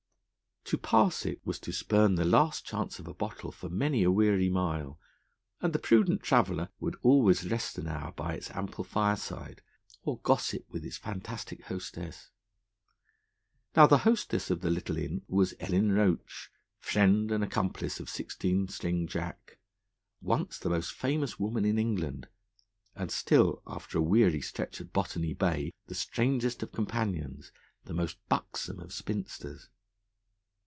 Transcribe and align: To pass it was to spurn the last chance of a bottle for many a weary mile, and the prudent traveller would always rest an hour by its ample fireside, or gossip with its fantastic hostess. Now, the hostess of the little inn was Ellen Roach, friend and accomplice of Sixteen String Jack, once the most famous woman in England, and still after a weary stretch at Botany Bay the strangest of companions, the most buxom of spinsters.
To 0.65 0.77
pass 0.77 1.25
it 1.25 1.45
was 1.45 1.59
to 1.61 1.73
spurn 1.73 2.15
the 2.15 2.23
last 2.23 2.63
chance 2.63 2.97
of 2.97 3.05
a 3.05 3.13
bottle 3.13 3.51
for 3.51 3.67
many 3.67 4.03
a 4.03 4.11
weary 4.11 4.47
mile, 4.49 4.97
and 5.59 5.73
the 5.73 5.79
prudent 5.79 6.23
traveller 6.23 6.69
would 6.79 6.95
always 7.01 7.51
rest 7.51 7.77
an 7.77 7.87
hour 7.89 8.13
by 8.13 8.35
its 8.35 8.49
ample 8.51 8.85
fireside, 8.85 9.61
or 10.03 10.19
gossip 10.19 10.63
with 10.69 10.85
its 10.85 10.95
fantastic 10.95 11.63
hostess. 11.65 12.29
Now, 13.75 13.85
the 13.85 13.97
hostess 14.05 14.49
of 14.49 14.61
the 14.61 14.69
little 14.69 14.95
inn 14.97 15.23
was 15.27 15.53
Ellen 15.59 15.91
Roach, 15.91 16.49
friend 16.77 17.31
and 17.33 17.43
accomplice 17.43 17.99
of 17.99 18.09
Sixteen 18.09 18.69
String 18.69 19.07
Jack, 19.07 19.57
once 20.21 20.57
the 20.57 20.69
most 20.69 20.93
famous 20.93 21.37
woman 21.37 21.65
in 21.65 21.77
England, 21.79 22.29
and 22.95 23.11
still 23.11 23.61
after 23.67 23.97
a 23.97 24.01
weary 24.03 24.39
stretch 24.41 24.79
at 24.79 24.93
Botany 24.93 25.33
Bay 25.33 25.73
the 25.87 25.95
strangest 25.95 26.63
of 26.63 26.71
companions, 26.71 27.51
the 27.83 27.93
most 27.93 28.25
buxom 28.29 28.79
of 28.79 28.93
spinsters. 28.93 29.67